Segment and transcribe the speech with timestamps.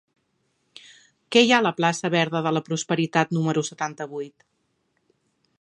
[1.35, 4.51] Què hi ha a la plaça Verda de la Prosperitat número setanta-vuit?